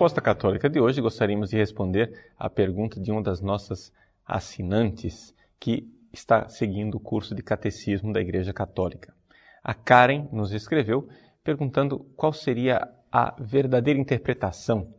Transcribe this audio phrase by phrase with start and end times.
[0.00, 3.92] Resposta Católica de hoje, gostaríamos de responder à pergunta de uma das nossas
[4.24, 9.14] assinantes que está seguindo o curso de Catecismo da Igreja Católica.
[9.62, 11.06] A Karen nos escreveu
[11.44, 14.94] perguntando qual seria a verdadeira interpretação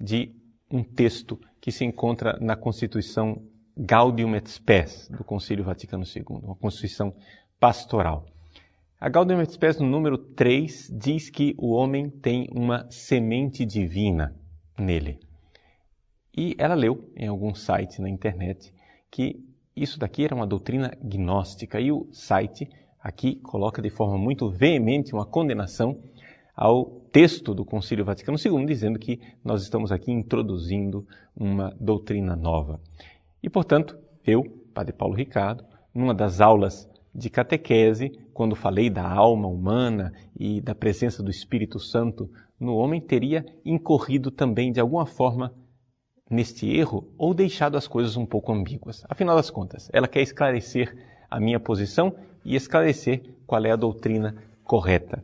[0.00, 0.34] de
[0.70, 3.42] um texto que se encontra na Constituição
[3.76, 7.14] Gaudium et Spes do Concílio Vaticano II, uma Constituição
[7.58, 8.26] pastoral.
[9.00, 14.34] A Gaudium et Spes, no número 3, diz que o homem tem uma semente divina
[14.78, 15.20] nele.
[16.36, 18.72] E ela leu em algum site na internet
[19.10, 19.44] que
[19.74, 22.68] isso daqui era uma doutrina gnóstica e o site
[23.00, 26.00] aqui coloca de forma muito veemente uma condenação
[26.60, 32.80] ao texto do Concílio Vaticano II, dizendo que nós estamos aqui introduzindo uma doutrina nova.
[33.40, 33.96] E, portanto,
[34.26, 34.42] eu,
[34.74, 40.74] Padre Paulo Ricardo, numa das aulas de catequese, quando falei da alma humana e da
[40.74, 45.54] presença do Espírito Santo no homem, teria incorrido também de alguma forma
[46.28, 49.04] neste erro ou deixado as coisas um pouco ambíguas.
[49.08, 50.92] Afinal das contas, ela quer esclarecer
[51.30, 52.12] a minha posição
[52.44, 55.22] e esclarecer qual é a doutrina correta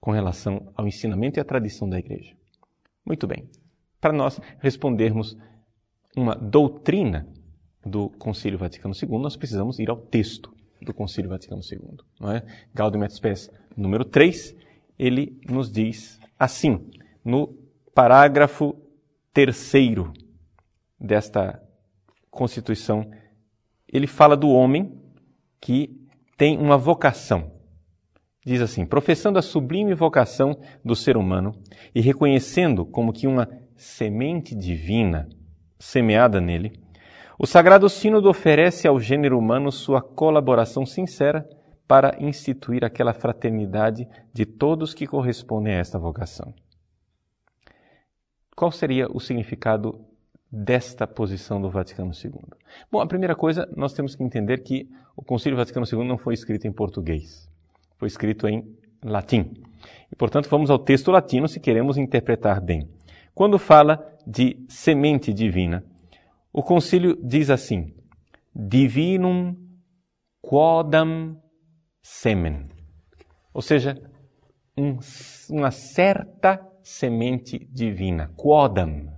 [0.00, 2.34] com relação ao ensinamento e à tradição da Igreja.
[3.04, 3.48] Muito bem.
[4.00, 5.36] Para nós respondermos
[6.16, 7.26] uma doutrina
[7.84, 11.98] do Concílio Vaticano II, nós precisamos ir ao texto do Concílio Vaticano II.
[12.20, 12.42] Não é?
[12.74, 14.54] Gaudium et Spes número 3,
[14.98, 16.90] ele nos diz assim,
[17.24, 17.48] no
[17.94, 18.76] parágrafo
[19.32, 20.12] terceiro
[20.98, 21.62] desta
[22.30, 23.10] Constituição,
[23.90, 25.00] ele fala do homem
[25.60, 27.55] que tem uma vocação.
[28.46, 31.52] Diz assim: professando a sublime vocação do ser humano
[31.92, 35.28] e reconhecendo como que uma semente divina
[35.80, 36.80] semeada nele,
[37.36, 41.46] o Sagrado Sínodo oferece ao gênero humano sua colaboração sincera
[41.88, 46.54] para instituir aquela fraternidade de todos que correspondem a esta vocação.
[48.54, 50.00] Qual seria o significado
[50.50, 52.40] desta posição do Vaticano II?
[52.90, 56.32] Bom, a primeira coisa, nós temos que entender que o Concílio Vaticano II não foi
[56.32, 57.45] escrito em português,
[57.98, 58.64] foi escrito em
[59.02, 59.52] latim.
[60.10, 62.88] E, portanto, vamos ao texto latino se queremos interpretar bem.
[63.34, 65.84] Quando fala de semente divina,
[66.52, 67.94] o concílio diz assim:
[68.54, 69.54] Divinum
[70.40, 71.40] quodam
[72.02, 72.68] semen.
[73.52, 74.00] Ou seja,
[74.76, 74.98] um,
[75.50, 78.32] uma certa semente divina.
[78.36, 79.12] Quodam.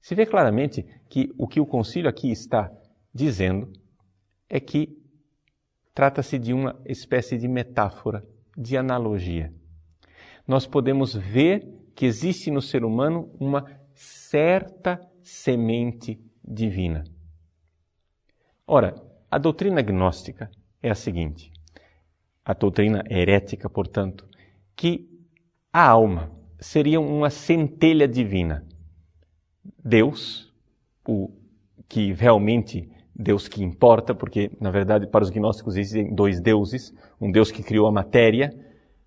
[0.00, 2.70] Se vê claramente que o que o concílio aqui está
[3.12, 3.72] dizendo
[4.48, 5.03] é que
[5.94, 9.52] trata-se de uma espécie de metáfora, de analogia.
[10.46, 17.04] Nós podemos ver que existe no ser humano uma certa semente divina.
[18.66, 18.94] Ora,
[19.30, 20.50] a doutrina gnóstica
[20.82, 21.52] é a seguinte:
[22.44, 24.28] a doutrina herética, portanto,
[24.74, 25.08] que
[25.72, 28.66] a alma seria uma centelha divina.
[29.82, 30.52] Deus,
[31.06, 31.30] o
[31.88, 37.30] que realmente Deus que importa, porque na verdade para os gnósticos existem dois deuses, um
[37.30, 38.50] Deus que criou a matéria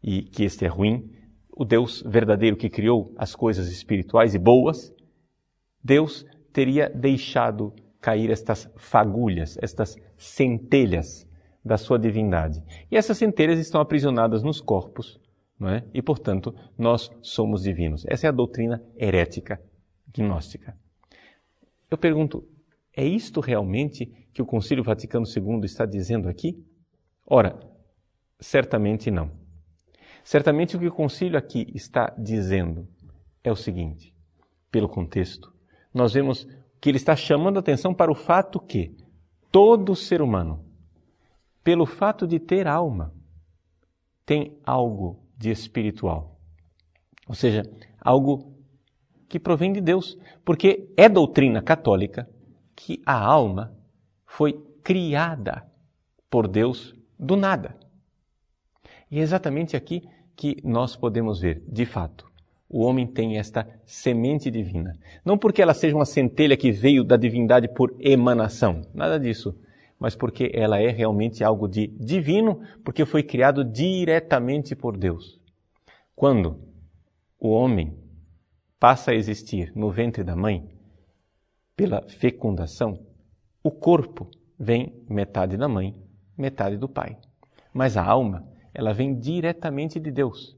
[0.02, 1.10] e que este é ruim,
[1.52, 4.94] o Deus verdadeiro que criou as coisas espirituais e boas,
[5.84, 11.28] Deus teria deixado cair estas fagulhas, estas centelhas
[11.66, 12.64] da sua divindade.
[12.90, 15.20] E essas centelhas estão aprisionadas nos corpos,
[15.60, 15.84] não é?
[15.94, 18.06] e portanto nós somos divinos.
[18.08, 19.60] Essa é a doutrina herética,
[20.16, 20.78] gnóstica.
[21.90, 22.48] Eu pergunto,
[22.98, 26.62] é isto realmente que o Concílio Vaticano II está dizendo aqui?
[27.26, 27.58] Ora,
[28.40, 29.32] certamente não.
[30.24, 32.86] Certamente o que o concílio aqui está dizendo
[33.42, 34.14] é o seguinte,
[34.70, 35.56] pelo contexto
[35.98, 36.48] nós vemos
[36.80, 38.96] que ele está chamando a atenção para o fato que
[39.52, 40.64] todo ser humano,
[41.64, 43.14] pelo fato de ter alma,
[44.26, 46.40] tem algo de espiritual.
[47.28, 47.64] Ou seja,
[48.00, 48.54] algo
[49.28, 50.18] que provém de Deus.
[50.46, 52.30] Porque é doutrina católica
[52.78, 53.76] que a alma
[54.24, 54.54] foi
[54.84, 55.66] criada
[56.30, 57.76] por Deus do nada.
[59.10, 62.32] E é exatamente aqui que nós podemos ver, de fato,
[62.70, 64.94] o homem tem esta semente divina.
[65.26, 69.58] Não porque ela seja uma centelha que veio da divindade por emanação, nada disso,
[70.00, 75.42] mas porque ela é realmente algo de divino, porque foi criado diretamente por Deus.
[76.16, 76.60] Quando
[77.40, 77.98] o homem
[78.80, 80.77] passa a existir no ventre da mãe,
[81.78, 83.00] pela fecundação,
[83.64, 84.30] o corpo
[84.60, 85.96] vem metade da mãe,
[86.36, 87.16] metade do pai.
[87.72, 90.58] Mas a alma, ela vem diretamente de Deus.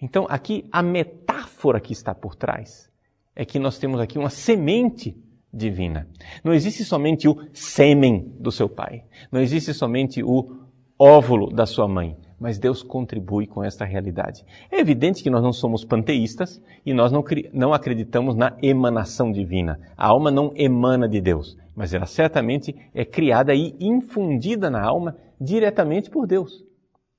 [0.00, 2.90] Então, aqui, a metáfora que está por trás
[3.34, 5.16] é que nós temos aqui uma semente
[5.52, 6.06] divina.
[6.44, 9.04] Não existe somente o sêmen do seu pai.
[9.32, 10.66] Não existe somente o
[10.98, 12.16] óvulo da sua mãe.
[12.40, 14.44] Mas Deus contribui com esta realidade.
[14.72, 17.22] É evidente que nós não somos panteístas e nós não,
[17.52, 19.78] não acreditamos na emanação divina.
[19.94, 25.16] A alma não emana de Deus, mas ela certamente é criada e infundida na alma
[25.38, 26.64] diretamente por Deus.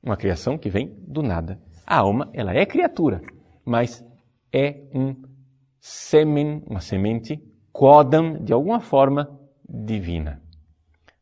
[0.03, 1.59] Uma criação que vem do nada.
[1.85, 3.21] A alma, ela é criatura,
[3.63, 4.03] mas
[4.51, 5.15] é um
[5.79, 7.39] sêmen, uma semente
[7.71, 10.41] Kodam, de alguma forma, divina.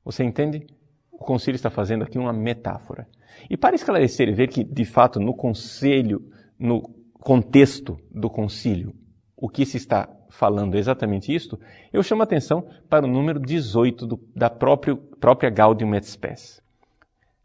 [0.03, 0.65] Você entende?
[1.11, 3.07] O concílio está fazendo aqui uma metáfora.
[3.49, 6.21] E para esclarecer e ver que, de fato, no conselho,
[6.57, 6.81] no
[7.19, 8.93] contexto do concílio,
[9.35, 11.59] o que se está falando é exatamente isto,
[11.91, 16.61] eu chamo a atenção para o número 18 do, da próprio, própria Gaudium et Spes.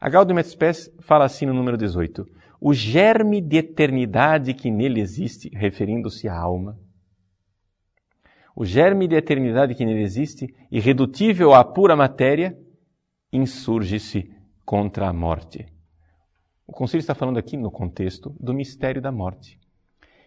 [0.00, 2.26] A Gaudium et Spes fala assim no número 18:
[2.60, 6.78] O germe de eternidade que nele existe, referindo-se à alma,
[8.56, 12.56] o germe de eternidade que nele existe, irredutível à pura matéria,
[13.32, 14.30] insurge-se
[14.64, 15.66] contra a morte.
[16.66, 19.60] O Conselho está falando aqui no contexto do mistério da morte.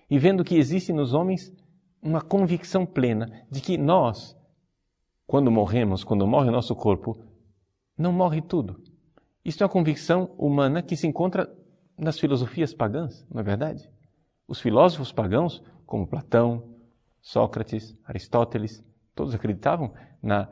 [0.09, 1.53] E vendo que existe nos homens
[2.01, 4.37] uma convicção plena de que nós,
[5.25, 7.17] quando morremos, quando morre o nosso corpo,
[7.97, 8.81] não morre tudo.
[9.43, 11.51] Isso é uma convicção humana que se encontra
[11.97, 13.89] nas filosofias pagãs, não é verdade?
[14.47, 16.75] Os filósofos pagãos, como Platão,
[17.19, 18.85] Sócrates, Aristóteles,
[19.15, 20.47] todos acreditavam na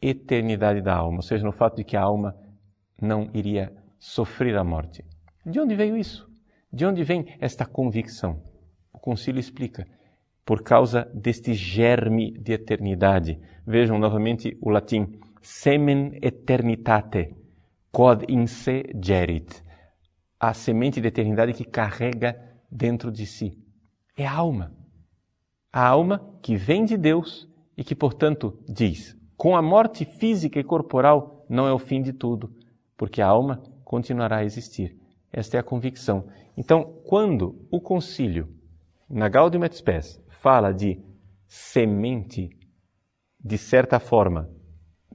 [0.00, 2.36] eternidade da alma, ou seja, no fato de que a alma
[3.00, 5.04] não iria sofrer a morte.
[5.44, 6.28] De onde veio isso?
[6.72, 8.42] De onde vem esta convicção?
[8.92, 9.86] O concílio explica.
[10.44, 13.40] Por causa deste germe de eternidade.
[13.66, 15.20] Vejam novamente o latim.
[15.40, 17.34] Semen eternitate,
[17.92, 19.62] quod in se gerit.
[20.40, 22.36] A semente de eternidade que carrega
[22.70, 23.58] dentro de si.
[24.16, 24.84] É a alma
[25.74, 30.62] a alma que vem de Deus e que, portanto, diz: com a morte física e
[30.62, 32.54] corporal não é o fim de tudo,
[32.96, 34.96] porque a alma continuará a existir.
[35.32, 36.28] Esta é a convicção.
[36.56, 38.48] Então, quando o concílio,
[39.08, 41.00] na Gaudium et Spes, fala de
[41.46, 42.50] semente,
[43.38, 44.48] de certa forma,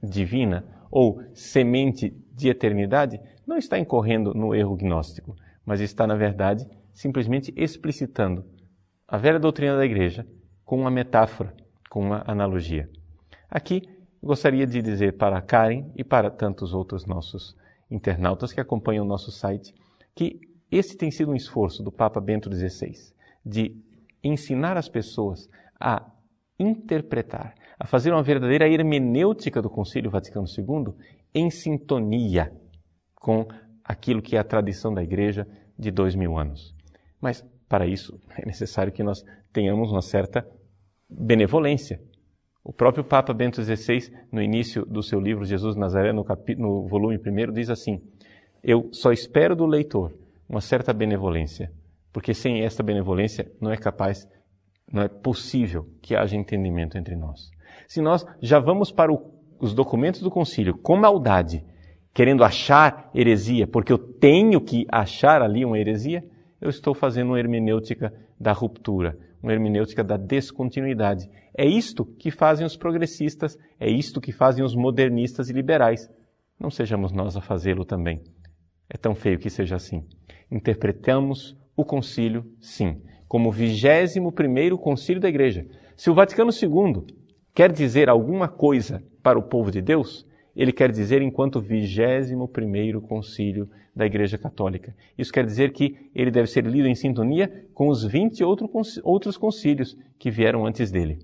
[0.02, 5.34] divina, ou semente de eternidade, não está incorrendo no erro gnóstico,
[5.64, 8.44] mas está, na verdade, simplesmente explicitando
[9.06, 10.26] a velha doutrina da igreja
[10.64, 11.54] com uma metáfora,
[11.88, 12.88] com uma analogia.
[13.48, 13.82] Aqui
[14.22, 17.56] gostaria de dizer para Karen e para tantos outros nossos
[17.90, 19.74] internautas que acompanham o nosso site
[20.14, 20.40] que
[20.70, 22.92] esse tem sido um esforço do Papa Bento XVI
[23.44, 23.76] de
[24.22, 25.48] ensinar as pessoas
[25.78, 26.10] a
[26.58, 30.94] interpretar, a fazer uma verdadeira hermenêutica do Concílio Vaticano II
[31.34, 32.52] em sintonia
[33.14, 33.46] com
[33.82, 35.46] aquilo que é a tradição da Igreja
[35.78, 36.74] de dois mil anos.
[37.20, 40.46] Mas, para isso, é necessário que nós tenhamos uma certa
[41.08, 42.00] benevolência.
[42.70, 46.24] O próprio Papa Bento XVI, no início do seu livro Jesus Nazaré, no,
[46.56, 48.00] no volume 1, diz assim:
[48.62, 50.14] Eu só espero do leitor
[50.48, 51.72] uma certa benevolência,
[52.12, 54.24] porque sem esta benevolência não é capaz,
[54.92, 57.50] não é possível que haja entendimento entre nós.
[57.88, 61.64] Se nós já vamos para o, os documentos do concílio com maldade,
[62.14, 66.24] querendo achar heresia, porque eu tenho que achar ali uma heresia,
[66.60, 71.28] eu estou fazendo uma hermenêutica da ruptura, uma hermenêutica da descontinuidade.
[71.56, 76.08] É isto que fazem os progressistas, é isto que fazem os modernistas e liberais.
[76.58, 78.22] Não sejamos nós a fazê-lo também.
[78.88, 80.04] É tão feio que seja assim.
[80.50, 85.66] Interpretamos o concílio, sim, como o vigésimo primeiro concílio da igreja.
[85.96, 87.06] Se o Vaticano II
[87.54, 90.26] quer dizer alguma coisa para o povo de Deus,
[90.60, 94.94] ele quer dizer enquanto vigésimo primeiro concílio da Igreja Católica.
[95.16, 98.44] Isso quer dizer que ele deve ser lido em sintonia com os 20
[99.02, 101.18] outros concílios que vieram antes dele.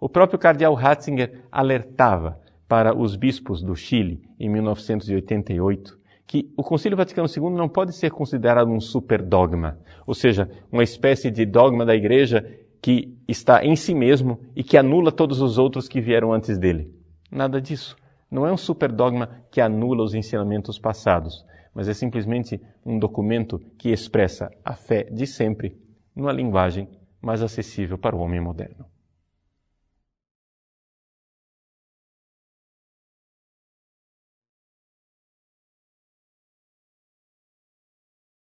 [0.00, 6.96] O próprio cardeal Ratzinger alertava para os bispos do Chile em 1988 que o Concílio
[6.96, 11.94] Vaticano II não pode ser considerado um superdogma, ou seja, uma espécie de dogma da
[11.94, 12.44] Igreja
[12.82, 16.90] que está em si mesmo e que anula todos os outros que vieram antes dele.
[17.30, 17.96] Nada disso.
[18.30, 23.90] Não é um superdogma que anula os ensinamentos passados, mas é simplesmente um documento que
[23.90, 25.76] expressa a fé de sempre
[26.14, 26.88] numa linguagem
[27.22, 28.84] mais acessível para o homem moderno.